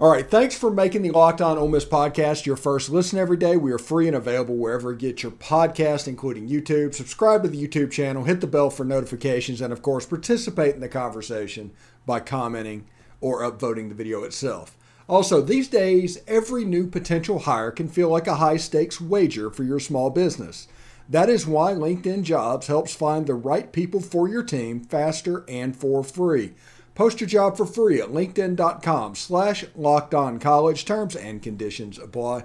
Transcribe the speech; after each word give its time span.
All 0.00 0.10
right, 0.10 0.26
thanks 0.26 0.56
for 0.56 0.70
making 0.70 1.02
the 1.02 1.10
Locked 1.10 1.42
On 1.42 1.58
Ole 1.58 1.68
Miss 1.68 1.84
podcast 1.84 2.46
your 2.46 2.56
first 2.56 2.88
listen 2.88 3.18
every 3.18 3.36
day. 3.36 3.58
We 3.58 3.70
are 3.70 3.78
free 3.78 4.06
and 4.06 4.16
available 4.16 4.56
wherever 4.56 4.92
you 4.92 4.96
get 4.96 5.22
your 5.22 5.32
podcast, 5.32 6.08
including 6.08 6.48
YouTube. 6.48 6.94
Subscribe 6.94 7.42
to 7.42 7.50
the 7.50 7.68
YouTube 7.68 7.90
channel, 7.90 8.24
hit 8.24 8.40
the 8.40 8.46
bell 8.46 8.70
for 8.70 8.82
notifications, 8.82 9.60
and 9.60 9.74
of 9.74 9.82
course, 9.82 10.06
participate 10.06 10.74
in 10.74 10.80
the 10.80 10.88
conversation 10.88 11.72
by 12.06 12.18
commenting 12.18 12.86
or 13.20 13.42
upvoting 13.42 13.90
the 13.90 13.94
video 13.94 14.22
itself. 14.22 14.74
Also, 15.06 15.42
these 15.42 15.68
days, 15.68 16.22
every 16.26 16.64
new 16.64 16.86
potential 16.86 17.40
hire 17.40 17.70
can 17.70 17.86
feel 17.86 18.08
like 18.08 18.26
a 18.26 18.36
high 18.36 18.56
stakes 18.56 19.02
wager 19.02 19.50
for 19.50 19.64
your 19.64 19.80
small 19.80 20.08
business. 20.08 20.66
That 21.10 21.28
is 21.28 21.46
why 21.46 21.72
LinkedIn 21.74 22.22
Jobs 22.22 22.68
helps 22.68 22.94
find 22.94 23.26
the 23.26 23.34
right 23.34 23.70
people 23.70 24.00
for 24.00 24.30
your 24.30 24.44
team 24.44 24.82
faster 24.82 25.44
and 25.46 25.76
for 25.76 26.02
free. 26.02 26.52
Post 27.00 27.18
your 27.18 27.28
job 27.28 27.56
for 27.56 27.64
free 27.64 27.98
at 27.98 28.10
linkedin.com 28.10 29.14
slash 29.14 29.64
locked 29.74 30.12
on 30.12 30.38
college. 30.38 30.84
Terms 30.84 31.16
and 31.16 31.42
conditions 31.42 31.98
apply. 31.98 32.44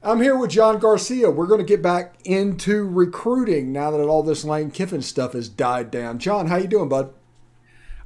I'm 0.00 0.22
here 0.22 0.38
with 0.38 0.50
John 0.50 0.78
Garcia. 0.78 1.28
We're 1.28 1.48
going 1.48 1.58
to 1.58 1.66
get 1.66 1.82
back 1.82 2.14
into 2.24 2.88
recruiting 2.88 3.72
now 3.72 3.90
that 3.90 4.06
all 4.06 4.22
this 4.22 4.44
Lane 4.44 4.70
Kiffin 4.70 5.02
stuff 5.02 5.32
has 5.32 5.48
died 5.48 5.90
down. 5.90 6.20
John, 6.20 6.46
how 6.46 6.54
you 6.54 6.68
doing, 6.68 6.88
bud? 6.88 7.12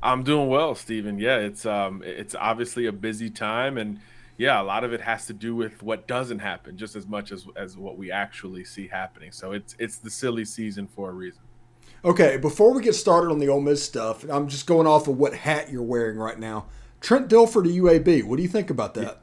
I'm 0.03 0.23
doing 0.23 0.49
well, 0.49 0.75
Stephen. 0.75 1.19
Yeah, 1.19 1.37
it's 1.37 1.67
um 1.67 2.03
it's 2.03 2.35
obviously 2.35 2.87
a 2.87 2.93
busy 2.93 3.29
time 3.29 3.77
and 3.77 4.01
yeah, 4.39 4.63
a 4.63 4.65
lot 4.65 4.85
of 4.85 4.95
it 4.95 5.03
has 5.03 5.27
to 5.27 5.35
do 5.35 5.55
with 5.55 5.83
what 5.83 6.09
doesn't 6.09 6.39
happen 6.39 6.79
just 6.79 6.97
as 6.97 7.07
much 7.07 7.31
as 7.31 7.47
as 7.57 7.77
what 7.77 7.99
we 7.99 8.11
actually 8.11 8.65
see 8.65 8.89
happening. 8.89 9.33
So 9.33 9.53
it's 9.53 9.77
it's 9.79 9.99
the 9.99 10.09
silly 10.11 10.47
season 10.47 10.87
for 10.87 11.11
a 11.11 11.13
reason. 11.13 11.43
Okay, 12.05 12.37
before 12.37 12.73
we 12.73 12.83
get 12.83 12.95
started 12.95 13.31
on 13.31 13.39
the 13.39 13.49
Ole 13.49 13.61
Miss 13.61 13.83
stuff, 13.83 14.25
I'm 14.31 14.49
just 14.49 14.67
going 14.67 14.87
off 14.87 15.09
of 15.09 15.17
what 15.17 15.35
hat 15.35 15.71
you're 15.71 15.83
wearing 15.83 16.17
right 16.17 16.39
now. 16.39 16.67
Trent 17.01 17.29
Dilfer 17.29 17.65
to 17.65 17.71
UAB. 17.71 18.25
What 18.25 18.37
do 18.37 18.43
you 18.43 18.49
think 18.49 18.71
about 18.71 18.95
that? 18.95 19.21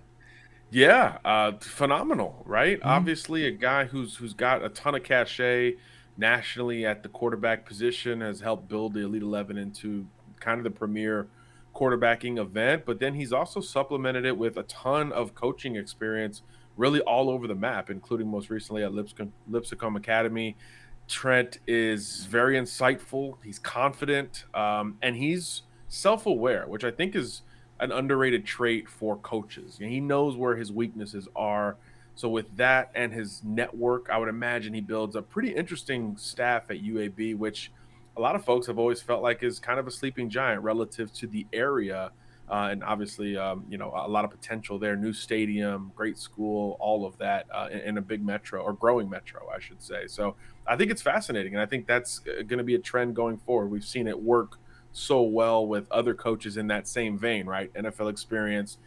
Yeah, 0.70 1.20
uh, 1.24 1.54
phenomenal, 1.60 2.44
right? 2.46 2.78
Mm-hmm. 2.80 2.88
Obviously, 2.88 3.46
a 3.46 3.52
guy 3.52 3.86
who's 3.86 4.18
who's 4.18 4.34
got 4.34 4.64
a 4.64 4.70
ton 4.70 4.96
of 4.96 5.04
cachet 5.04 5.76
nationally 6.18 6.86
at 6.86 7.02
the 7.04 7.10
quarterback 7.10 7.66
position 7.66 8.22
has 8.22 8.42
helped 8.42 8.68
build 8.68 8.94
the 8.94 9.02
Elite 9.02 9.22
Eleven 9.22 9.58
into 9.58 10.06
kind 10.40 10.60
of 10.60 10.64
the 10.66 10.72
premier 10.72 11.28
quarterbacking 11.74 12.40
event, 12.40 12.84
but 12.86 13.00
then 13.00 13.14
he's 13.14 13.34
also 13.34 13.60
supplemented 13.60 14.26
it 14.26 14.38
with 14.38 14.58
a 14.58 14.64
ton 14.64 15.12
of 15.12 15.36
coaching 15.36 15.76
experience, 15.76 16.42
really 16.78 17.02
all 17.02 17.30
over 17.30 17.48
the 17.48 17.56
map, 17.56 17.90
including 17.90 18.28
most 18.28 18.50
recently 18.50 18.84
at 18.84 18.94
Lipscomb, 18.94 19.34
Lipscomb 19.50 19.96
Academy. 19.96 20.56
Trent 21.08 21.60
is 21.68 22.26
very 22.26 22.56
insightful. 22.56 23.38
He's 23.44 23.60
confident, 23.60 24.46
um, 24.54 24.98
and 25.02 25.16
he's 25.16 25.64
self-aware, 25.88 26.66
which 26.68 26.84
I 26.84 26.92
think 26.92 27.16
is 27.16 27.42
an 27.80 27.92
underrated 27.92 28.46
trait 28.46 28.90
for 28.90 29.18
coaches. 29.18 29.78
he 29.78 30.00
knows 30.00 30.36
where 30.36 30.56
his 30.56 30.72
weaknesses 30.72 31.28
are. 31.36 31.76
So 32.16 32.30
with 32.30 32.56
that 32.56 32.92
and 32.96 33.14
his 33.14 33.44
network, 33.44 34.10
I 34.10 34.18
would 34.18 34.30
imagine 34.30 34.74
he 34.74 34.82
builds 34.82 35.16
a 35.16 35.22
pretty 35.22 35.54
interesting 35.54 36.16
staff 36.18 36.70
at 36.70 36.82
UAB, 36.82 37.38
which– 37.38 37.72
a 38.18 38.22
lot 38.22 38.36
of 38.36 38.46
folks 38.46 38.68
have 38.68 38.80
always 38.80 39.02
felt 39.02 39.22
like 39.22 39.44
is 39.44 39.60
kind 39.60 39.80
of 39.80 39.88
a 39.88 39.92
sleeping 39.92 40.30
giant 40.30 40.64
relative 40.64 41.12
to 41.14 41.28
the 41.28 41.46
area. 41.52 42.12
Uh, 42.50 42.70
and 42.72 42.84
obviously, 42.84 43.36
um, 43.36 43.66
you 43.70 43.78
know, 43.78 43.92
a 43.96 44.08
lot 44.08 44.24
of 44.24 44.30
potential 44.30 44.78
there. 44.78 44.96
New 44.96 45.14
stadium, 45.14 45.92
great 45.96 46.18
school, 46.18 46.78
all 46.80 47.06
of 47.06 47.18
that 47.18 47.48
uh, 47.52 47.70
in, 47.72 47.80
in, 47.80 47.98
a 47.98 48.02
big 48.02 48.24
metro 48.24 48.62
or 48.62 48.74
growing 48.74 49.10
metro, 49.10 49.50
I 49.50 49.60
should 49.60 49.82
say. 49.82 50.06
So 50.06 50.36
I 50.68 50.76
think 50.76 50.92
it's 50.92 51.02
fascinating, 51.02 51.54
and 51.54 51.62
I 51.62 51.66
think 51.66 51.88
that's 51.88 52.22
uh, 52.28 52.44
going 52.44 52.60
to 52.60 52.64
be 52.64 52.76
a 52.76 52.80
trend 52.80 53.16
going 53.16 53.38
forward. 53.38 53.72
We've 53.72 53.84
seen 53.84 54.08
it 54.08 54.22
work 54.22 54.60
so 54.92 55.24
well 55.24 55.66
with 55.66 55.92
other 55.92 56.14
coaches 56.14 56.56
in 56.56 56.68
that 56.68 56.88
same 56.88 57.18
vein, 57.18 57.48
right? 57.48 57.74
NFL 57.74 58.12
experience, 58.12 58.78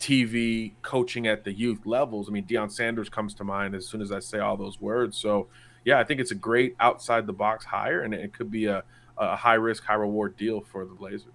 TV, 0.00 0.72
coaching 0.80 1.26
at 1.26 1.44
the 1.44 1.52
youth 1.52 1.84
levels. 1.84 2.28
I 2.28 2.32
mean, 2.32 2.44
Deion 2.44 2.72
Sanders 2.72 3.10
comes 3.10 3.34
to 3.34 3.44
mind 3.44 3.74
as 3.74 3.86
soon 3.86 4.00
as 4.00 4.10
I 4.10 4.20
say 4.20 4.38
all 4.38 4.56
those 4.56 4.80
words. 4.80 5.18
So 5.18 5.48
yeah, 5.84 5.98
I 5.98 6.04
think 6.04 6.20
it's 6.20 6.30
a 6.30 6.36
great 6.36 6.74
outside 6.80 7.26
the 7.26 7.32
box 7.32 7.64
hire, 7.64 8.02
and 8.02 8.14
it 8.14 8.32
could 8.32 8.50
be 8.50 8.66
a, 8.66 8.82
a 9.18 9.36
high 9.36 9.54
risk, 9.54 9.84
high 9.84 9.94
reward 9.94 10.36
deal 10.36 10.60
for 10.60 10.84
the 10.84 10.94
Blazers. 10.94 11.32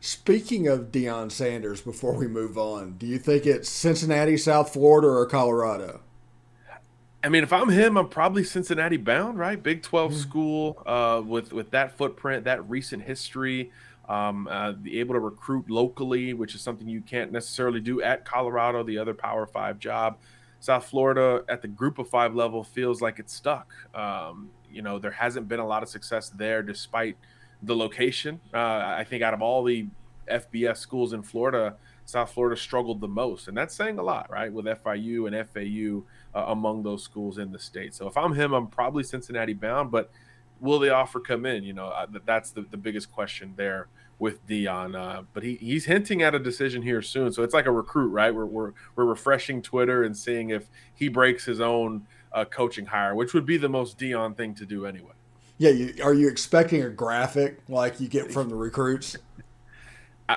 Speaking 0.00 0.66
of 0.68 0.92
Deion 0.92 1.30
Sanders, 1.30 1.80
before 1.80 2.14
we 2.14 2.26
move 2.26 2.58
on, 2.58 2.96
do 2.98 3.06
you 3.06 3.18
think 3.18 3.46
it's 3.46 3.68
Cincinnati, 3.68 4.36
South 4.36 4.72
Florida, 4.72 5.08
or 5.08 5.26
Colorado? 5.26 6.00
I 7.24 7.28
mean, 7.28 7.44
if 7.44 7.52
I'm 7.52 7.68
him, 7.68 7.96
I'm 7.96 8.08
probably 8.08 8.42
Cincinnati 8.42 8.96
bound, 8.96 9.38
right? 9.38 9.62
Big 9.62 9.82
12 9.82 10.10
mm-hmm. 10.10 10.20
school 10.20 10.82
uh, 10.84 11.22
with 11.24 11.52
with 11.52 11.70
that 11.70 11.96
footprint, 11.96 12.44
that 12.44 12.68
recent 12.68 13.04
history, 13.04 13.70
um, 14.08 14.48
uh, 14.50 14.72
able 14.90 15.14
to 15.14 15.20
recruit 15.20 15.70
locally, 15.70 16.34
which 16.34 16.54
is 16.54 16.60
something 16.60 16.88
you 16.88 17.00
can't 17.00 17.30
necessarily 17.30 17.80
do 17.80 18.02
at 18.02 18.24
Colorado, 18.24 18.82
the 18.82 18.98
other 18.98 19.14
Power 19.14 19.46
Five 19.46 19.78
job. 19.78 20.18
South 20.58 20.84
Florida 20.84 21.44
at 21.48 21.60
the 21.60 21.68
group 21.68 21.98
of 21.98 22.08
five 22.08 22.34
level 22.36 22.62
feels 22.62 23.00
like 23.00 23.18
it's 23.18 23.34
stuck. 23.34 23.72
Um, 23.94 24.50
you 24.72 24.80
know, 24.80 24.98
there 24.98 25.10
hasn't 25.10 25.48
been 25.48 25.58
a 25.60 25.66
lot 25.66 25.82
of 25.82 25.88
success 25.88 26.30
there 26.30 26.62
despite 26.62 27.16
the 27.62 27.76
location. 27.76 28.40
Uh, 28.52 28.58
I 28.58 29.04
think 29.08 29.22
out 29.22 29.34
of 29.34 29.42
all 29.42 29.62
the 29.62 29.86
FBS 30.28 30.78
schools 30.78 31.12
in 31.12 31.22
Florida, 31.22 31.76
South 32.04 32.32
Florida 32.32 32.60
struggled 32.60 33.00
the 33.00 33.08
most. 33.08 33.48
And 33.48 33.56
that's 33.56 33.74
saying 33.74 33.98
a 33.98 34.02
lot, 34.02 34.30
right? 34.30 34.52
With 34.52 34.66
FIU 34.66 35.26
and 35.26 35.48
FAU 35.48 36.04
uh, 36.38 36.46
among 36.48 36.82
those 36.82 37.02
schools 37.02 37.38
in 37.38 37.52
the 37.52 37.58
state. 37.58 37.94
So 37.94 38.06
if 38.06 38.16
I'm 38.16 38.34
him, 38.34 38.52
I'm 38.52 38.66
probably 38.66 39.04
Cincinnati 39.04 39.54
bound, 39.54 39.90
but 39.90 40.10
will 40.60 40.78
the 40.78 40.90
offer 40.90 41.20
come 41.20 41.46
in? 41.46 41.64
You 41.64 41.72
know, 41.72 41.86
uh, 41.86 42.06
that's 42.24 42.50
the, 42.50 42.62
the 42.62 42.76
biggest 42.76 43.12
question 43.12 43.54
there 43.56 43.88
with 44.18 44.46
Deion. 44.46 44.96
Uh, 44.96 45.22
but 45.32 45.42
he, 45.42 45.56
he's 45.56 45.84
hinting 45.86 46.22
at 46.22 46.34
a 46.34 46.38
decision 46.38 46.82
here 46.82 47.02
soon. 47.02 47.32
So 47.32 47.42
it's 47.42 47.54
like 47.54 47.66
a 47.66 47.72
recruit, 47.72 48.08
right? 48.08 48.34
We're, 48.34 48.46
we're, 48.46 48.72
we're 48.96 49.04
refreshing 49.04 49.62
Twitter 49.62 50.02
and 50.02 50.16
seeing 50.16 50.50
if 50.50 50.68
he 50.94 51.08
breaks 51.08 51.44
his 51.44 51.60
own 51.60 52.06
uh, 52.32 52.44
coaching 52.44 52.86
hire, 52.86 53.14
which 53.14 53.34
would 53.34 53.46
be 53.46 53.56
the 53.56 53.68
most 53.68 53.98
Deion 53.98 54.36
thing 54.36 54.54
to 54.54 54.66
do 54.66 54.86
anyway. 54.86 55.12
Yeah. 55.62 55.70
You, 55.70 55.94
are 56.02 56.12
you 56.12 56.28
expecting 56.28 56.82
a 56.82 56.90
graphic 56.90 57.60
like 57.68 58.00
you 58.00 58.08
get 58.08 58.32
from 58.32 58.48
the 58.48 58.56
recruits? 58.56 59.16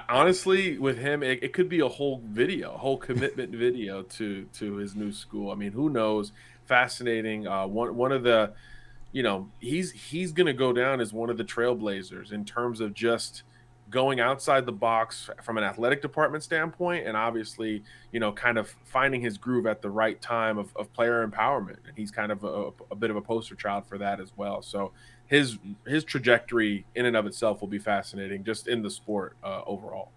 honestly 0.10 0.78
with 0.78 0.98
him 0.98 1.24
it, 1.24 1.42
it, 1.42 1.54
could 1.54 1.70
be 1.70 1.80
a 1.80 1.88
whole 1.88 2.22
video 2.26 2.74
a 2.74 2.78
whole 2.78 2.98
commitment 2.98 3.50
video 3.56 4.02
to 4.04 4.44
to 4.52 4.76
his 4.76 4.94
new 4.94 5.10
school 5.12 5.52
i 5.52 5.56
mean 5.56 5.72
who 5.72 5.90
knows 5.90 6.34
fascinating 6.66 7.48
uh 7.48 7.66
one 7.66 7.96
one 7.96 8.12
of 8.12 8.24
the 8.24 8.52
you 9.14 9.24
know 9.24 9.48
he's 9.60 9.92
he's 9.92 10.34
gonna 10.34 10.52
go 10.52 10.74
down 10.74 11.00
as 11.00 11.14
one 11.14 11.30
of 11.30 11.38
the 11.38 11.46
trailblazers 11.46 12.34
in 12.34 12.44
terms 12.44 12.82
of 12.82 12.94
just 12.94 13.44
going 13.90 14.20
outside 14.20 14.66
the 14.66 14.72
box 14.72 15.30
from 15.44 15.58
an 15.58 15.64
athletic 15.64 16.02
department 16.02 16.44
standpoint 16.44 17.06
and 17.06 17.16
obviously 17.16 17.84
you 18.12 18.20
know 18.20 18.32
kind 18.32 18.58
of 18.58 18.76
finding 18.84 19.22
his 19.22 19.38
groove 19.38 19.68
at 19.68 19.82
the 19.82 19.90
right 19.90 20.22
time 20.22 20.58
of, 20.58 20.76
of 20.76 20.92
player 20.94 21.26
empowerment. 21.28 21.78
And 21.88 21.96
he's 21.96 22.12
kind 22.12 22.32
of 22.32 22.44
a, 22.44 22.72
a, 22.92 22.96
bit 22.96 23.10
of 23.10 23.16
a 23.16 23.22
poster 23.22 23.56
child 23.56 23.86
for 23.86 23.98
that 23.98 24.20
as 24.20 24.32
well. 24.36 24.62
So 24.62 24.92
his 25.28 25.58
his 25.88 26.04
trajectory 26.04 26.86
in 26.96 27.06
and 27.06 27.16
of 27.16 27.26
itself 27.26 27.62
will 27.62 27.68
be 27.68 27.80
fascinating 27.80 28.44
just 28.44 28.68
in 28.68 28.82
the 28.82 28.90
sport 28.90 29.36
uh, 29.44 29.62
overall. 29.66 30.12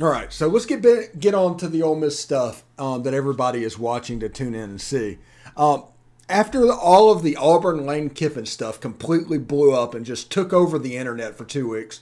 All 0.00 0.08
right. 0.08 0.32
So 0.32 0.48
let's 0.48 0.66
get 0.66 0.82
get 1.18 1.34
on 1.34 1.56
to 1.58 1.68
the 1.68 1.82
Ole 1.82 1.96
Miss 1.96 2.18
stuff 2.18 2.64
um, 2.78 3.02
that 3.02 3.14
everybody 3.14 3.64
is 3.64 3.78
watching 3.78 4.20
to 4.20 4.28
tune 4.28 4.54
in 4.54 4.70
and 4.70 4.80
see. 4.80 5.18
Um, 5.56 5.84
after 6.28 6.72
all 6.72 7.10
of 7.12 7.22
the 7.22 7.36
Auburn 7.36 7.84
Lane 7.84 8.08
Kiffin 8.08 8.46
stuff 8.46 8.80
completely 8.80 9.38
blew 9.38 9.72
up 9.72 9.94
and 9.94 10.06
just 10.06 10.30
took 10.30 10.52
over 10.52 10.78
the 10.78 10.96
internet 10.96 11.36
for 11.36 11.44
two 11.44 11.68
weeks 11.68 12.00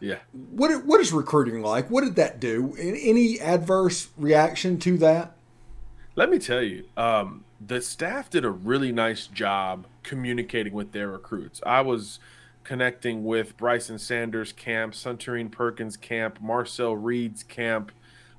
yeah. 0.00 0.18
What 0.32 0.84
what 0.84 1.00
is 1.00 1.12
recruiting 1.12 1.62
like? 1.62 1.90
What 1.90 2.04
did 2.04 2.16
that 2.16 2.40
do? 2.40 2.74
Any 2.78 3.38
adverse 3.38 4.08
reaction 4.16 4.78
to 4.80 4.96
that? 4.98 5.36
Let 6.16 6.30
me 6.30 6.38
tell 6.38 6.62
you, 6.62 6.86
um, 6.96 7.44
the 7.64 7.80
staff 7.80 8.30
did 8.30 8.44
a 8.44 8.50
really 8.50 8.92
nice 8.92 9.26
job 9.26 9.86
communicating 10.02 10.72
with 10.72 10.92
their 10.92 11.08
recruits. 11.08 11.60
I 11.64 11.82
was 11.82 12.18
connecting 12.64 13.24
with 13.24 13.56
Bryson 13.56 13.98
Sanders' 13.98 14.52
camp, 14.52 14.94
Suntarine 14.94 15.50
Perkins' 15.50 15.96
camp, 15.96 16.40
Marcel 16.40 16.96
Reed's 16.96 17.42
camp. 17.42 17.92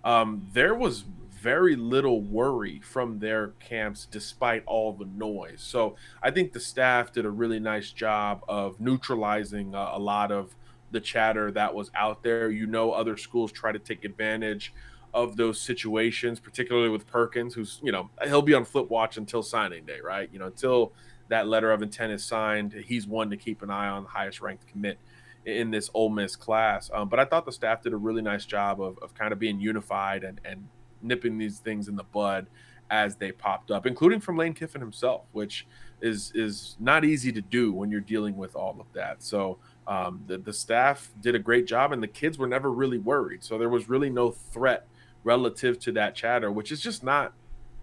Um, 0.04 0.48
there 0.54 0.76
was 0.76 1.06
very 1.42 1.76
little 1.76 2.22
worry 2.22 2.80
from 2.80 3.20
their 3.20 3.48
camps 3.60 4.08
despite 4.10 4.64
all 4.68 4.94
the 4.94 5.06
noise. 5.06 5.62
So 5.62 5.96
I 6.22 6.30
think 6.30 6.54
the 6.54 6.60
staff 6.60 7.12
did 7.12 7.26
a 7.26 7.32
really 7.32 7.60
nice 7.60 7.92
job 7.92 8.44
of 8.48 8.80
neutralizing 8.80 9.74
uh, 9.74 9.90
a 9.94 10.00
lot 10.00 10.32
of 10.32 10.56
the 10.92 11.00
chatter 11.00 11.52
that 11.52 11.74
was 11.74 11.92
out 11.96 12.24
there. 12.24 12.52
You 12.52 12.68
know, 12.68 12.92
other 12.92 13.18
schools 13.18 13.52
try 13.52 13.72
to 13.72 13.80
take 13.80 14.06
advantage 14.06 14.74
of 15.14 15.36
those 15.36 15.60
situations, 15.60 16.40
particularly 16.40 16.90
with 16.90 17.06
Perkins, 17.08 17.54
who's, 17.54 17.80
you 17.84 17.92
know, 17.92 18.10
he'll 18.24 18.42
be 18.42 18.54
on 18.54 18.64
flip 18.64 18.90
watch 18.90 19.18
until 19.18 19.44
signing 19.44 19.86
day, 19.86 20.00
right? 20.04 20.30
You 20.32 20.40
know, 20.40 20.48
until 20.48 20.94
that 21.28 21.48
letter 21.48 21.72
of 21.72 21.82
intent 21.82 22.14
is 22.14 22.24
signed, 22.24 22.74
he's 22.86 23.08
one 23.08 23.30
to 23.30 23.38
keep 23.38 23.62
an 23.62 23.70
eye 23.70 23.88
on, 23.88 24.04
the 24.04 24.10
highest 24.10 24.42
ranked 24.42 24.68
commit 24.68 24.98
in 25.46 25.72
this 25.72 25.90
Ole 25.94 26.10
Miss 26.10 26.36
class. 26.36 26.90
Um, 26.94 27.10
but 27.10 27.20
I 27.20 27.26
thought 27.26 27.46
the 27.46 27.52
staff 27.52 27.82
did 27.82 27.94
a 27.94 27.98
really 27.98 28.22
nice 28.22 28.46
job 28.46 28.82
of, 28.82 28.98
of 29.00 29.14
kind 29.14 29.34
of 29.34 29.40
being 29.40 29.60
unified 29.60 30.24
and, 30.24 30.40
and 30.46 30.68
nipping 31.02 31.38
these 31.38 31.60
things 31.60 31.88
in 31.88 31.96
the 31.96 32.04
bud 32.04 32.48
as 32.90 33.16
they 33.16 33.32
popped 33.32 33.72
up, 33.72 33.86
including 33.86 34.20
from 34.20 34.38
Lane 34.38 34.54
Kiffin 34.54 34.82
himself, 34.82 35.24
which 35.32 35.66
is 36.02 36.32
is 36.36 36.76
not 36.80 37.06
easy 37.06 37.32
to 37.32 37.42
do 37.42 37.72
when 37.72 37.90
you're 37.90 38.02
dealing 38.02 38.36
with 38.36 38.56
all 38.56 38.78
of 38.80 38.88
that. 38.94 39.24
So 39.24 39.58
um, 39.88 40.24
the, 40.28 40.38
the 40.38 40.54
staff 40.54 41.12
did 41.20 41.36
a 41.36 41.40
great 41.40 41.66
job, 41.66 41.92
and 41.92 42.02
the 42.02 42.08
kids 42.08 42.38
were 42.38 42.48
never 42.48 42.72
really 42.72 42.98
worried. 42.98 43.44
So 43.44 43.58
there 43.58 43.70
was 43.70 43.90
really 43.90 44.10
no 44.10 44.32
threat 44.32 44.88
relative 45.24 45.80
to 45.80 45.92
that 45.94 46.16
chatter, 46.16 46.52
which 46.52 46.72
is 46.72 46.82
just 46.82 47.04
not 47.04 47.34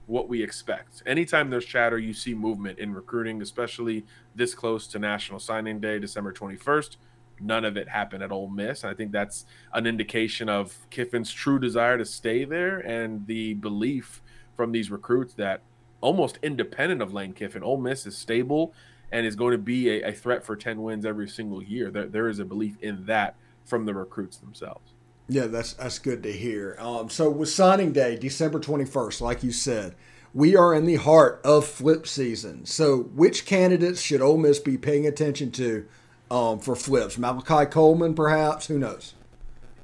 what 0.06 0.28
we 0.28 0.42
expect. 0.42 1.02
Anytime 1.04 1.50
there's 1.50 1.66
chatter, 1.66 1.98
you 1.98 2.14
see 2.14 2.34
movement 2.34 2.78
in 2.78 2.94
recruiting, 2.94 3.42
especially 3.42 4.06
this 4.34 4.54
close 4.54 4.86
to 4.88 4.98
National 4.98 5.38
Signing 5.38 5.80
Day, 5.80 5.98
December 5.98 6.32
21st. 6.32 6.96
None 7.40 7.64
of 7.64 7.76
it 7.76 7.88
happened 7.88 8.22
at 8.22 8.32
Ole 8.32 8.48
Miss. 8.48 8.82
And 8.82 8.90
I 8.90 8.94
think 8.94 9.12
that's 9.12 9.44
an 9.74 9.86
indication 9.86 10.48
of 10.48 10.76
Kiffin's 10.90 11.30
true 11.30 11.58
desire 11.58 11.98
to 11.98 12.04
stay 12.04 12.44
there 12.44 12.78
and 12.78 13.26
the 13.26 13.54
belief 13.54 14.22
from 14.56 14.72
these 14.72 14.90
recruits 14.90 15.34
that 15.34 15.60
almost 16.00 16.38
independent 16.42 17.02
of 17.02 17.12
Lane 17.12 17.32
Kiffin, 17.32 17.62
Ole 17.62 17.76
Miss 17.76 18.06
is 18.06 18.16
stable 18.16 18.72
and 19.10 19.26
is 19.26 19.36
going 19.36 19.52
to 19.52 19.58
be 19.58 19.88
a, 19.90 20.08
a 20.08 20.12
threat 20.12 20.44
for 20.44 20.56
10 20.56 20.82
wins 20.82 21.06
every 21.06 21.28
single 21.28 21.62
year. 21.62 21.90
There, 21.90 22.06
there 22.06 22.28
is 22.28 22.38
a 22.38 22.44
belief 22.44 22.76
in 22.80 23.06
that 23.06 23.36
from 23.64 23.84
the 23.84 23.94
recruits 23.94 24.36
themselves. 24.36 24.92
Yeah, 25.28 25.46
that's 25.46 25.74
that's 25.74 25.98
good 25.98 26.22
to 26.22 26.32
hear. 26.32 26.74
Um, 26.78 27.10
so 27.10 27.28
with 27.28 27.50
signing 27.50 27.92
day, 27.92 28.16
December 28.16 28.58
twenty 28.58 28.86
first, 28.86 29.20
like 29.20 29.42
you 29.42 29.52
said, 29.52 29.94
we 30.32 30.56
are 30.56 30.74
in 30.74 30.86
the 30.86 30.96
heart 30.96 31.40
of 31.44 31.66
flip 31.66 32.06
season. 32.06 32.64
So 32.64 33.02
which 33.14 33.44
candidates 33.44 34.00
should 34.00 34.22
Ole 34.22 34.38
Miss 34.38 34.58
be 34.58 34.78
paying 34.78 35.06
attention 35.06 35.50
to 35.52 35.86
um, 36.30 36.60
for 36.60 36.74
flips? 36.74 37.18
Malachi 37.18 37.70
Coleman, 37.70 38.14
perhaps? 38.14 38.68
Who 38.68 38.78
knows? 38.78 39.14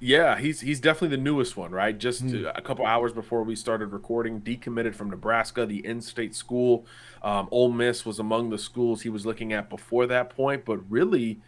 Yeah, 0.05 0.39
he's 0.39 0.61
he's 0.61 0.81
definitely 0.81 1.17
the 1.17 1.23
newest 1.23 1.57
one, 1.57 1.71
right? 1.71 1.97
Just 1.97 2.27
mm. 2.27 2.53
a 2.55 2.61
couple 2.61 2.85
hours 2.85 3.15
before 3.15 3.43
we 3.43 3.57
started 3.57 3.87
recording, 3.87 4.43
decommitted 4.43 4.95
from 4.95 5.09
Nebraska, 5.09 5.65
the 5.65 5.85
in-state 5.87 6.35
school. 6.35 6.85
Um, 7.23 7.49
Ole 7.51 7.73
Miss 7.73 8.05
was 8.05 8.19
among 8.19 8.51
the 8.51 8.59
schools 8.59 9.01
he 9.01 9.09
was 9.09 9.25
looking 9.25 9.55
at 9.55 9.71
before 9.71 10.07
that 10.09 10.29
point, 10.29 10.67
but 10.67 10.77
really, 10.91 11.41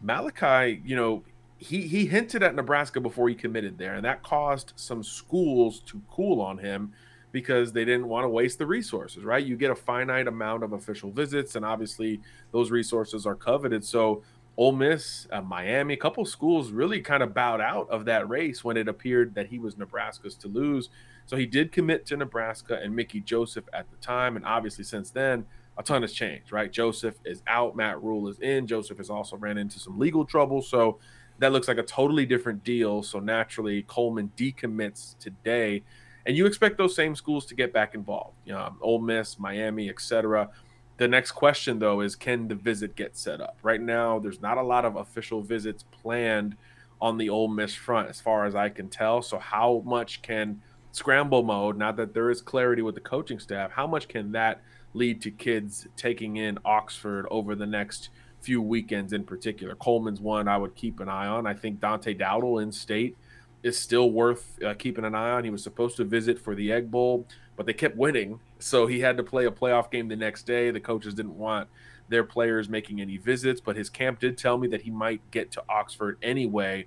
Malachi, 0.00 0.80
you 0.84 0.94
know, 0.94 1.24
he 1.56 1.88
he 1.88 2.06
hinted 2.06 2.44
at 2.44 2.54
Nebraska 2.54 3.00
before 3.00 3.28
he 3.28 3.34
committed 3.34 3.78
there, 3.78 3.94
and 3.94 4.04
that 4.04 4.22
caused 4.22 4.74
some 4.76 5.02
schools 5.02 5.80
to 5.86 6.00
cool 6.08 6.40
on 6.40 6.58
him 6.58 6.92
because 7.32 7.72
they 7.72 7.84
didn't 7.84 8.06
want 8.06 8.24
to 8.24 8.28
waste 8.28 8.58
the 8.58 8.66
resources. 8.66 9.24
Right? 9.24 9.44
You 9.44 9.56
get 9.56 9.72
a 9.72 9.76
finite 9.76 10.28
amount 10.28 10.62
of 10.62 10.72
official 10.72 11.10
visits, 11.10 11.56
and 11.56 11.64
obviously 11.64 12.20
those 12.52 12.70
resources 12.70 13.26
are 13.26 13.34
coveted. 13.34 13.84
So 13.84 14.22
Ole 14.58 14.72
Miss, 14.72 15.28
uh, 15.30 15.40
Miami, 15.40 15.94
a 15.94 15.96
couple 15.96 16.24
schools 16.24 16.72
really 16.72 17.00
kind 17.00 17.22
of 17.22 17.32
bowed 17.32 17.60
out 17.60 17.88
of 17.90 18.04
that 18.06 18.28
race 18.28 18.64
when 18.64 18.76
it 18.76 18.88
appeared 18.88 19.36
that 19.36 19.46
he 19.46 19.60
was 19.60 19.78
Nebraska's 19.78 20.34
to 20.34 20.48
lose. 20.48 20.90
So 21.26 21.36
he 21.36 21.46
did 21.46 21.70
commit 21.70 22.04
to 22.06 22.16
Nebraska 22.16 22.80
and 22.82 22.94
Mickey 22.94 23.20
Joseph 23.20 23.66
at 23.72 23.88
the 23.88 23.96
time, 23.98 24.34
and 24.34 24.44
obviously 24.44 24.82
since 24.82 25.10
then 25.10 25.46
a 25.78 25.82
ton 25.84 26.02
has 26.02 26.12
changed. 26.12 26.50
Right? 26.50 26.72
Joseph 26.72 27.14
is 27.24 27.40
out, 27.46 27.76
Matt 27.76 28.02
Rhule 28.02 28.26
is 28.28 28.40
in. 28.40 28.66
Joseph 28.66 28.98
has 28.98 29.10
also 29.10 29.36
ran 29.36 29.58
into 29.58 29.78
some 29.78 29.96
legal 29.96 30.24
trouble, 30.24 30.60
so 30.60 30.98
that 31.38 31.52
looks 31.52 31.68
like 31.68 31.78
a 31.78 31.84
totally 31.84 32.26
different 32.26 32.64
deal. 32.64 33.04
So 33.04 33.20
naturally, 33.20 33.84
Coleman 33.84 34.32
decommits 34.36 35.16
today, 35.20 35.84
and 36.26 36.36
you 36.36 36.46
expect 36.46 36.78
those 36.78 36.96
same 36.96 37.14
schools 37.14 37.46
to 37.46 37.54
get 37.54 37.72
back 37.72 37.94
involved. 37.94 38.34
You 38.44 38.54
know, 38.54 38.74
Ole 38.80 38.98
Miss, 38.98 39.38
Miami, 39.38 39.88
etc. 39.88 40.50
The 40.98 41.08
next 41.08 41.32
question, 41.32 41.78
though, 41.78 42.00
is 42.00 42.16
can 42.16 42.48
the 42.48 42.54
visit 42.54 42.96
get 42.96 43.16
set 43.16 43.40
up? 43.40 43.56
Right 43.62 43.80
now, 43.80 44.18
there's 44.18 44.42
not 44.42 44.58
a 44.58 44.62
lot 44.62 44.84
of 44.84 44.96
official 44.96 45.42
visits 45.42 45.84
planned 45.90 46.56
on 47.00 47.16
the 47.16 47.30
Ole 47.30 47.48
Miss 47.48 47.74
front, 47.74 48.08
as 48.08 48.20
far 48.20 48.44
as 48.44 48.54
I 48.54 48.68
can 48.68 48.88
tell. 48.88 49.22
So, 49.22 49.38
how 49.38 49.82
much 49.86 50.22
can 50.22 50.60
scramble 50.92 51.42
mode, 51.44 51.78
now 51.78 51.92
that 51.92 52.14
there 52.14 52.30
is 52.30 52.40
clarity 52.40 52.82
with 52.82 52.96
the 52.96 53.00
coaching 53.00 53.38
staff, 53.38 53.70
how 53.70 53.86
much 53.86 54.08
can 54.08 54.32
that 54.32 54.60
lead 54.94 55.22
to 55.22 55.30
kids 55.30 55.86
taking 55.96 56.36
in 56.36 56.58
Oxford 56.64 57.26
over 57.30 57.54
the 57.54 57.66
next 57.66 58.10
few 58.40 58.62
weekends 58.62 59.12
in 59.12 59.24
particular. 59.24 59.74
Coleman's 59.74 60.20
one 60.20 60.48
I 60.48 60.56
would 60.56 60.74
keep 60.74 61.00
an 61.00 61.08
eye 61.08 61.26
on. 61.26 61.46
I 61.46 61.54
think 61.54 61.80
Dante 61.80 62.14
Dowdle 62.14 62.62
in 62.62 62.72
state 62.72 63.16
is 63.62 63.76
still 63.78 64.10
worth 64.10 64.62
uh, 64.62 64.74
keeping 64.74 65.04
an 65.04 65.14
eye 65.14 65.30
on. 65.30 65.44
He 65.44 65.50
was 65.50 65.62
supposed 65.62 65.96
to 65.96 66.04
visit 66.04 66.38
for 66.38 66.54
the 66.54 66.72
Egg 66.72 66.90
Bowl, 66.90 67.26
but 67.56 67.66
they 67.66 67.72
kept 67.72 67.96
winning, 67.96 68.40
so 68.58 68.86
he 68.86 69.00
had 69.00 69.16
to 69.16 69.22
play 69.22 69.46
a 69.46 69.50
playoff 69.50 69.90
game 69.90 70.08
the 70.08 70.16
next 70.16 70.44
day. 70.46 70.70
The 70.70 70.80
coaches 70.80 71.14
didn't 71.14 71.36
want 71.36 71.68
their 72.08 72.24
players 72.24 72.68
making 72.68 73.00
any 73.00 73.16
visits, 73.16 73.60
but 73.60 73.76
his 73.76 73.90
camp 73.90 74.18
did 74.20 74.38
tell 74.38 74.58
me 74.58 74.68
that 74.68 74.82
he 74.82 74.90
might 74.90 75.20
get 75.30 75.50
to 75.52 75.62
Oxford 75.68 76.18
anyway 76.22 76.86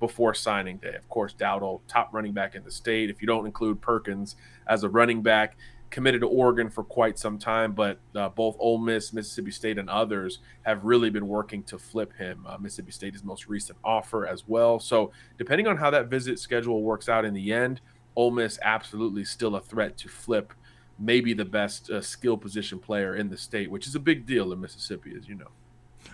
before 0.00 0.34
signing 0.34 0.78
day. 0.78 0.94
Of 0.96 1.08
course, 1.08 1.34
Dowdle, 1.38 1.80
top 1.86 2.12
running 2.12 2.32
back 2.32 2.54
in 2.54 2.64
the 2.64 2.70
state. 2.70 3.10
If 3.10 3.20
you 3.20 3.28
don't 3.28 3.46
include 3.46 3.80
Perkins 3.80 4.34
as 4.66 4.82
a 4.82 4.88
running 4.88 5.22
back, 5.22 5.56
committed 5.90 6.22
to 6.22 6.26
Oregon 6.26 6.70
for 6.70 6.82
quite 6.82 7.18
some 7.18 7.38
time, 7.38 7.72
but 7.72 7.98
uh, 8.16 8.30
both 8.30 8.56
Ole 8.58 8.78
Miss, 8.78 9.12
Mississippi 9.12 9.50
State, 9.50 9.78
and 9.78 9.88
others 9.90 10.40
have 10.62 10.82
really 10.84 11.10
been 11.10 11.28
working 11.28 11.62
to 11.64 11.78
flip 11.78 12.16
him. 12.16 12.44
Uh, 12.48 12.56
Mississippi 12.58 12.90
State 12.90 13.14
is 13.14 13.22
most 13.22 13.46
recent 13.46 13.78
offer 13.84 14.26
as 14.26 14.48
well. 14.48 14.80
So 14.80 15.12
depending 15.38 15.68
on 15.68 15.76
how 15.76 15.90
that 15.90 16.06
visit 16.06 16.38
schedule 16.38 16.82
works 16.82 17.08
out 17.08 17.24
in 17.24 17.34
the 17.34 17.52
end, 17.52 17.80
Ole 18.16 18.30
Miss 18.30 18.58
absolutely 18.62 19.24
still 19.24 19.54
a 19.54 19.60
threat 19.60 19.96
to 19.98 20.08
flip 20.08 20.54
maybe 20.98 21.34
the 21.34 21.44
best 21.44 21.90
uh, 21.90 22.00
skill 22.00 22.36
position 22.36 22.78
player 22.78 23.14
in 23.14 23.28
the 23.28 23.36
state, 23.36 23.70
which 23.70 23.86
is 23.86 23.94
a 23.94 24.00
big 24.00 24.26
deal 24.26 24.52
in 24.52 24.60
Mississippi, 24.60 25.14
as 25.16 25.28
you 25.28 25.34
know. 25.34 25.48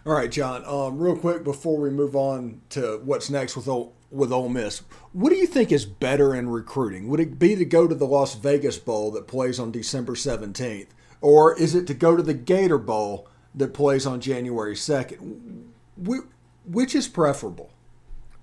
All 0.07 0.13
right, 0.13 0.31
John. 0.31 0.65
Um, 0.65 0.99
real 0.99 1.17
quick 1.17 1.45
before 1.45 1.79
we 1.79 1.91
move 1.91 2.15
on 2.15 2.61
to 2.71 3.01
what's 3.05 3.31
next 3.31 3.57
with 3.57 3.69
Ole, 3.69 3.95
with 4.11 4.33
Ole 4.33 4.49
Miss, 4.49 4.83
what 5.13 5.31
do 5.31 5.37
you 5.37 5.47
think 5.47 5.73
is 5.73 5.85
better 5.85 6.35
in 6.35 6.49
recruiting? 6.49 7.09
Would 7.09 7.21
it 7.21 7.39
be 7.39 7.57
to 7.57 7.65
go 7.65 7.87
to 7.87 7.95
the 7.95 8.07
Las 8.07 8.35
Vegas 8.35 8.79
Bowl 8.79 9.11
that 9.13 9.27
plays 9.27 9.59
on 9.59 9.71
December 9.71 10.15
seventeenth, 10.15 10.95
or 11.21 11.59
is 11.59 11.75
it 11.75 11.87
to 11.89 11.95
go 11.95 12.17
to 12.17 12.23
the 12.23 12.35
Gator 12.35 12.79
Bowl 12.79 13.29
that 13.55 13.75
plays 13.75 14.07
on 14.07 14.21
January 14.21 14.77
second? 14.77 15.73
Which 15.97 16.95
is 16.95 17.09
preferable? 17.09 17.71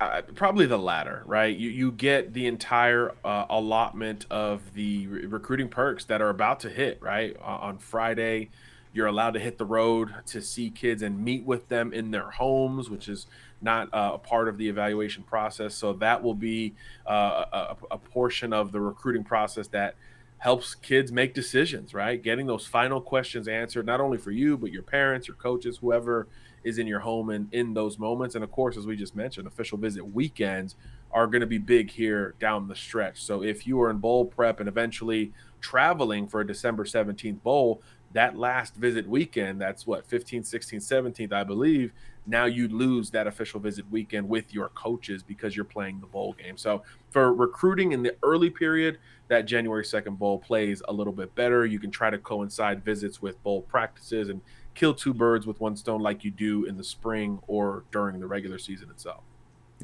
Uh, 0.01 0.21
probably 0.33 0.65
the 0.65 0.77
latter, 0.77 1.23
right? 1.25 1.55
You 1.55 1.69
you 1.69 1.91
get 1.91 2.33
the 2.33 2.47
entire 2.47 3.13
uh, 3.23 3.45
allotment 3.49 4.25
of 4.29 4.73
the 4.73 5.07
re- 5.07 5.25
recruiting 5.25 5.69
perks 5.69 6.03
that 6.05 6.21
are 6.21 6.29
about 6.29 6.59
to 6.61 6.69
hit, 6.69 7.01
right? 7.01 7.35
Uh, 7.39 7.43
on 7.61 7.77
Friday, 7.77 8.49
you're 8.91 9.07
allowed 9.07 9.35
to 9.35 9.39
hit 9.39 9.57
the 9.57 9.65
road 9.65 10.13
to 10.27 10.41
see 10.41 10.69
kids 10.69 11.01
and 11.01 11.23
meet 11.23 11.45
with 11.45 11.69
them 11.69 11.93
in 11.93 12.11
their 12.11 12.29
homes, 12.31 12.89
which 12.89 13.07
is 13.07 13.27
not 13.61 13.87
uh, 13.93 14.11
a 14.15 14.17
part 14.17 14.49
of 14.49 14.57
the 14.57 14.67
evaluation 14.67 15.23
process. 15.23 15.73
So 15.75 15.93
that 15.93 16.21
will 16.21 16.35
be 16.35 16.73
uh, 17.07 17.45
a, 17.53 17.77
a, 17.91 17.97
portion 17.97 18.51
of 18.51 18.73
the 18.73 18.81
recruiting 18.81 19.23
process 19.23 19.67
that 19.69 19.95
helps 20.39 20.75
kids 20.75 21.11
make 21.11 21.33
decisions, 21.33 21.93
right? 21.93 22.21
Getting 22.21 22.47
those 22.47 22.67
final 22.67 23.01
questions 23.01 23.47
answered, 23.47 23.85
not 23.85 24.01
only 24.01 24.17
for 24.17 24.31
you, 24.31 24.57
but 24.57 24.71
your 24.71 24.83
parents, 24.83 25.27
your 25.27 25.37
coaches, 25.37 25.77
whoever 25.77 26.27
is 26.65 26.77
in 26.77 26.87
your 26.87 26.99
home 26.99 27.29
and 27.29 27.47
in 27.53 27.73
those 27.73 27.97
moments. 27.97 28.35
And 28.35 28.43
of 28.43 28.51
course, 28.51 28.75
as 28.75 28.85
we 28.85 28.97
just 28.97 29.15
mentioned, 29.15 29.47
official 29.47 29.77
visit 29.77 30.03
weekends 30.03 30.75
are 31.11 31.27
going 31.27 31.41
to 31.41 31.47
be 31.47 31.59
big 31.59 31.91
here 31.91 32.33
down 32.39 32.67
the 32.67 32.75
stretch. 32.75 33.23
So 33.23 33.43
if 33.43 33.65
you 33.65 33.79
are 33.81 33.89
in 33.89 33.97
bowl 33.97 34.25
prep 34.25 34.59
and 34.59 34.67
eventually 34.67 35.31
traveling 35.61 36.27
for 36.27 36.41
a 36.41 36.47
December 36.47 36.83
17th 36.83 37.41
bowl, 37.41 37.81
that 38.11 38.37
last 38.37 38.75
visit 38.75 39.07
weekend, 39.07 39.61
that's 39.61 39.85
what, 39.85 40.09
15th, 40.09 40.49
16th, 40.49 40.75
17th, 40.75 41.33
I 41.33 41.43
believe, 41.43 41.93
now 42.25 42.45
you 42.45 42.67
lose 42.67 43.11
that 43.11 43.27
official 43.27 43.59
visit 43.59 43.89
weekend 43.91 44.27
with 44.27 44.53
your 44.53 44.69
coaches 44.69 45.21
because 45.21 45.55
you're 45.55 45.65
playing 45.65 45.99
the 45.99 46.07
bowl 46.07 46.33
game. 46.33 46.57
So 46.57 46.83
for 47.09 47.33
recruiting 47.33 47.91
in 47.91 48.03
the 48.03 48.15
early 48.23 48.49
period, 48.49 48.97
that 49.27 49.45
January 49.45 49.83
2nd 49.83 50.17
bowl 50.17 50.39
plays 50.39 50.81
a 50.87 50.93
little 50.93 51.13
bit 51.13 51.35
better. 51.35 51.65
You 51.65 51.79
can 51.79 51.91
try 51.91 52.09
to 52.09 52.17
coincide 52.17 52.83
visits 52.83 53.21
with 53.21 53.41
bowl 53.43 53.61
practices 53.63 54.29
and 54.29 54.41
kill 54.75 54.93
two 54.93 55.13
birds 55.13 55.47
with 55.47 55.59
one 55.59 55.75
stone 55.75 56.01
like 56.01 56.23
you 56.23 56.31
do 56.31 56.65
in 56.65 56.77
the 56.77 56.83
spring 56.83 57.39
or 57.47 57.83
during 57.91 58.19
the 58.19 58.27
regular 58.27 58.57
season 58.59 58.89
itself. 58.89 59.23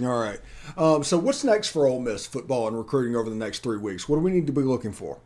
All 0.01 0.19
right. 0.19 0.39
Um, 0.77 1.03
so 1.03 1.17
what's 1.17 1.43
next 1.43 1.69
for 1.69 1.87
Ole 1.87 1.99
Miss 1.99 2.25
football 2.25 2.67
and 2.67 2.77
recruiting 2.77 3.15
over 3.15 3.29
the 3.29 3.35
next 3.35 3.59
three 3.59 3.77
weeks? 3.77 4.07
What 4.07 4.17
do 4.17 4.21
we 4.21 4.31
need 4.31 4.47
to 4.47 4.53
be 4.53 4.61
looking 4.61 4.93
for? 4.93 5.19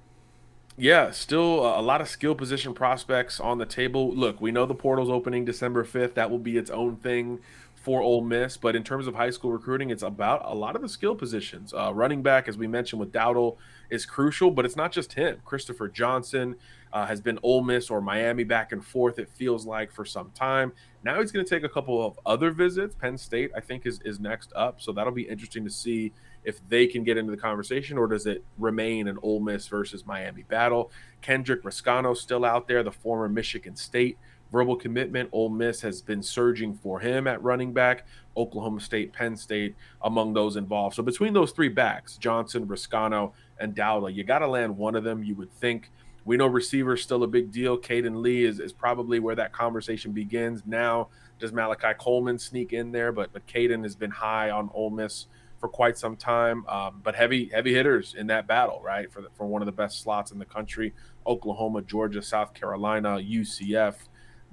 Yeah, 0.77 1.11
still 1.11 1.65
a 1.65 1.79
lot 1.81 2.01
of 2.01 2.09
skill 2.09 2.35
position 2.35 2.73
prospects 2.73 3.39
on 3.39 3.59
the 3.59 3.65
table. 3.65 4.13
Look, 4.13 4.41
we 4.41 4.51
know 4.51 4.65
the 4.65 4.75
portal's 4.75 5.09
opening 5.09 5.45
December 5.45 5.85
5th. 5.85 6.15
That 6.15 6.29
will 6.29 6.39
be 6.39 6.57
its 6.57 6.69
own 6.69 6.97
thing 6.97 7.39
for 7.85 8.01
Ole 8.01 8.21
Miss. 8.21 8.57
But 8.57 8.75
in 8.75 8.83
terms 8.83 9.05
of 9.05 9.13
high 9.13 9.29
school 9.29 9.51
recruiting, 9.51 9.91
it's 9.91 10.01
about 10.01 10.41
a 10.43 10.55
lot 10.55 10.75
of 10.75 10.81
the 10.81 10.89
skill 10.89 11.13
positions. 11.13 11.71
Uh, 11.71 11.93
running 11.93 12.23
back, 12.23 12.47
as 12.47 12.57
we 12.57 12.65
mentioned 12.65 12.99
with 12.99 13.11
Dowdle, 13.11 13.57
is 13.91 14.07
crucial, 14.07 14.49
but 14.49 14.65
it's 14.65 14.75
not 14.75 14.91
just 14.91 15.13
him. 15.13 15.37
Christopher 15.45 15.87
Johnson 15.87 16.55
uh, 16.91 17.05
has 17.05 17.21
been 17.21 17.37
Ole 17.43 17.61
Miss 17.61 17.91
or 17.91 18.01
Miami 18.01 18.43
back 18.43 18.71
and 18.71 18.83
forth, 18.83 19.19
it 19.19 19.29
feels 19.29 19.67
like, 19.67 19.91
for 19.91 20.03
some 20.03 20.31
time. 20.31 20.73
Now 21.03 21.21
he's 21.21 21.31
going 21.31 21.45
to 21.45 21.49
take 21.49 21.63
a 21.63 21.69
couple 21.69 22.03
of 22.03 22.19
other 22.25 22.49
visits. 22.49 22.95
Penn 22.95 23.19
State, 23.19 23.51
I 23.55 23.59
think, 23.59 23.85
is, 23.85 23.99
is 24.03 24.19
next 24.19 24.51
up. 24.55 24.81
So 24.81 24.91
that'll 24.91 25.13
be 25.13 25.29
interesting 25.29 25.63
to 25.65 25.69
see 25.69 26.11
if 26.43 26.67
they 26.67 26.87
can 26.87 27.03
get 27.03 27.17
into 27.17 27.29
the 27.29 27.37
conversation, 27.37 27.99
or 27.99 28.07
does 28.07 28.25
it 28.25 28.43
remain 28.57 29.07
an 29.07 29.19
Ole 29.21 29.41
Miss 29.41 29.67
versus 29.67 30.07
Miami 30.07 30.41
battle? 30.41 30.91
Kendrick 31.21 31.61
Reescano 31.61 32.17
still 32.17 32.43
out 32.43 32.67
there, 32.67 32.81
the 32.81 32.91
former 32.91 33.29
Michigan 33.29 33.75
State 33.75 34.17
verbal 34.51 34.75
commitment. 34.75 35.29
Ole 35.31 35.49
Miss 35.49 35.81
has 35.81 36.01
been 36.01 36.23
surging 36.23 36.75
for 36.75 36.99
him 36.99 37.27
at 37.27 37.41
running 37.43 37.73
back. 37.73 38.05
Oklahoma 38.37 38.79
State, 38.79 39.13
Penn 39.13 39.35
State, 39.37 39.75
among 40.01 40.33
those 40.33 40.55
involved. 40.55 40.95
So 40.95 41.03
between 41.03 41.33
those 41.33 41.51
three 41.51 41.69
backs, 41.69 42.17
Johnson, 42.17 42.67
Reescano, 42.67 43.31
and 43.59 43.75
Dowdle, 43.75 44.13
you 44.13 44.23
got 44.23 44.39
to 44.39 44.47
land 44.47 44.77
one 44.77 44.95
of 44.95 45.03
them. 45.03 45.23
You 45.23 45.35
would 45.35 45.53
think. 45.53 45.91
We 46.25 46.37
know 46.37 46.47
receivers 46.47 47.03
still 47.03 47.23
a 47.23 47.27
big 47.27 47.51
deal. 47.51 47.77
Caden 47.77 48.21
Lee 48.21 48.45
is, 48.45 48.59
is 48.59 48.73
probably 48.73 49.19
where 49.19 49.35
that 49.35 49.53
conversation 49.53 50.11
begins. 50.11 50.63
Now, 50.65 51.09
does 51.39 51.53
Malachi 51.53 51.93
Coleman 51.99 52.39
sneak 52.39 52.73
in 52.73 52.91
there? 52.91 53.11
But 53.11 53.31
but 53.31 53.45
Caden 53.47 53.83
has 53.83 53.95
been 53.95 54.11
high 54.11 54.49
on 54.49 54.69
Ole 54.73 54.89
Miss 54.89 55.27
for 55.59 55.67
quite 55.67 55.97
some 55.97 56.15
time. 56.15 56.65
Um, 56.67 57.01
but 57.03 57.15
heavy 57.15 57.49
heavy 57.53 57.73
hitters 57.73 58.15
in 58.17 58.27
that 58.27 58.47
battle, 58.47 58.81
right? 58.83 59.11
For 59.11 59.21
the, 59.21 59.29
for 59.35 59.45
one 59.45 59.61
of 59.61 59.65
the 59.65 59.71
best 59.71 60.01
slots 60.01 60.31
in 60.31 60.39
the 60.39 60.45
country, 60.45 60.93
Oklahoma, 61.25 61.81
Georgia, 61.81 62.21
South 62.21 62.53
Carolina, 62.53 63.17
UCF, 63.17 63.95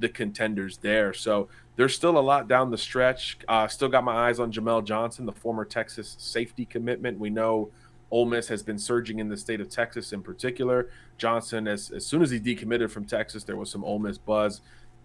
the 0.02 0.08
contenders 0.08 0.76
there. 0.78 1.14
So 1.14 1.48
there's 1.76 1.94
still 1.94 2.18
a 2.18 2.20
lot 2.20 2.48
down 2.48 2.70
the 2.70 2.78
stretch. 2.78 3.38
Uh, 3.48 3.66
still 3.66 3.88
got 3.88 4.04
my 4.04 4.28
eyes 4.28 4.38
on 4.38 4.52
Jamel 4.52 4.84
Johnson, 4.84 5.24
the 5.24 5.32
former 5.32 5.64
Texas 5.64 6.16
safety 6.18 6.66
commitment. 6.66 7.18
We 7.18 7.30
know 7.30 7.70
Ole 8.10 8.26
Miss 8.26 8.48
has 8.48 8.62
been 8.62 8.78
surging 8.78 9.20
in 9.20 9.30
the 9.30 9.36
state 9.36 9.60
of 9.60 9.70
Texas 9.70 10.12
in 10.12 10.22
particular. 10.22 10.90
Johnson, 11.16 11.66
as, 11.66 11.90
as 11.90 12.04
soon 12.04 12.20
as 12.20 12.30
he 12.30 12.38
decommitted 12.38 12.90
from 12.90 13.06
Texas, 13.06 13.44
there 13.44 13.56
was 13.56 13.70
some 13.70 13.82
Ole 13.82 13.98
Miss 13.98 14.18
buzz 14.18 14.60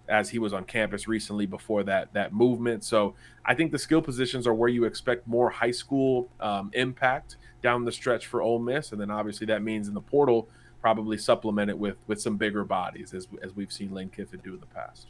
as 0.10 0.30
he 0.30 0.40
was 0.40 0.54
on 0.54 0.64
campus 0.64 1.08
recently 1.08 1.46
before 1.46 1.84
that 1.84 2.12
that 2.14 2.34
movement. 2.34 2.84
So 2.84 3.16
I 3.46 3.54
think 3.54 3.72
the 3.72 3.80
skill 3.80 4.02
positions 4.02 4.48
are 4.48 4.54
where 4.54 4.70
you 4.70 4.86
expect 4.86 5.28
more 5.28 5.50
high 5.50 5.72
school 5.72 6.30
um, 6.40 6.70
impact 6.74 7.38
down 7.62 7.86
the 7.86 7.92
stretch 7.92 8.28
for 8.28 8.42
Ole 8.42 8.60
Miss, 8.60 8.92
and 8.92 9.02
then 9.02 9.12
obviously 9.12 9.48
that 9.48 9.62
means 9.62 9.88
in 9.88 9.94
the 9.94 10.02
portal 10.02 10.48
probably 10.82 11.18
supplement 11.18 11.70
it 11.70 11.78
with 11.78 11.98
with 12.08 12.22
some 12.22 12.38
bigger 12.38 12.64
bodies 12.64 13.14
as 13.14 13.28
as 13.42 13.56
we've 13.56 13.72
seen 13.72 13.94
Lane 13.94 14.10
Kiffin 14.10 14.42
do 14.44 14.54
in 14.54 14.60
the 14.60 14.66
past. 14.68 15.08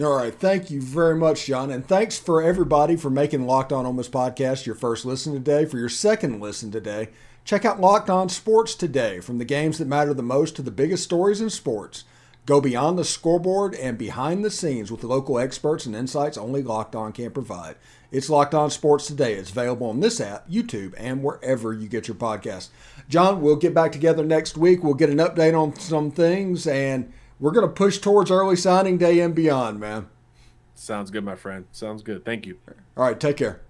All 0.00 0.16
right, 0.16 0.34
thank 0.34 0.72
you 0.72 0.82
very 0.82 1.14
much, 1.14 1.46
John, 1.46 1.70
and 1.70 1.86
thanks 1.86 2.18
for 2.18 2.42
everybody 2.42 2.96
for 2.96 3.10
making 3.10 3.46
Locked 3.46 3.72
On 3.72 3.86
Ole 3.86 3.92
Miss 3.92 4.08
podcast 4.08 4.66
your 4.66 4.74
first 4.74 5.04
listen 5.04 5.32
today. 5.32 5.66
For 5.66 5.78
your 5.78 5.88
second 5.88 6.40
listen 6.40 6.72
today, 6.72 7.10
check 7.44 7.64
out 7.64 7.80
Locked 7.80 8.10
On 8.10 8.28
Sports 8.28 8.74
today. 8.74 9.20
From 9.20 9.38
the 9.38 9.44
games 9.44 9.78
that 9.78 9.86
matter 9.86 10.12
the 10.12 10.20
most 10.22 10.56
to 10.56 10.62
the 10.62 10.72
biggest 10.72 11.04
stories 11.04 11.40
in 11.40 11.48
sports. 11.48 12.02
Go 12.44 12.60
beyond 12.60 12.98
the 12.98 13.04
scoreboard 13.04 13.74
and 13.74 13.96
behind 13.96 14.44
the 14.44 14.50
scenes 14.50 14.90
with 14.90 15.00
the 15.00 15.06
local 15.06 15.38
experts 15.38 15.86
and 15.86 15.94
insights 15.94 16.36
only 16.36 16.62
Locked 16.62 16.96
On 16.96 17.12
can 17.12 17.30
provide. 17.30 17.76
It's 18.14 18.30
Locked 18.30 18.54
On 18.54 18.70
Sports 18.70 19.08
Today. 19.08 19.34
It's 19.34 19.50
available 19.50 19.88
on 19.88 19.98
this 19.98 20.20
app, 20.20 20.48
YouTube, 20.48 20.94
and 20.96 21.20
wherever 21.20 21.72
you 21.72 21.88
get 21.88 22.06
your 22.06 22.14
podcast. 22.14 22.68
John, 23.08 23.42
we'll 23.42 23.56
get 23.56 23.74
back 23.74 23.90
together 23.90 24.24
next 24.24 24.56
week. 24.56 24.84
We'll 24.84 24.94
get 24.94 25.10
an 25.10 25.18
update 25.18 25.60
on 25.60 25.74
some 25.80 26.12
things, 26.12 26.64
and 26.68 27.12
we're 27.40 27.50
going 27.50 27.66
to 27.66 27.72
push 27.72 27.98
towards 27.98 28.30
early 28.30 28.54
signing 28.54 28.98
day 28.98 29.18
and 29.18 29.34
beyond, 29.34 29.80
man. 29.80 30.06
Sounds 30.76 31.10
good, 31.10 31.24
my 31.24 31.34
friend. 31.34 31.64
Sounds 31.72 32.04
good. 32.04 32.24
Thank 32.24 32.46
you. 32.46 32.58
All 32.96 33.04
right, 33.04 33.18
take 33.18 33.36
care. 33.36 33.63